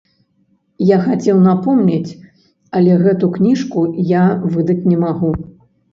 [0.91, 2.15] Я хацеў напомніць,
[2.79, 3.85] але гэту кніжку
[4.17, 4.23] я
[4.55, 5.31] выдаць не магу.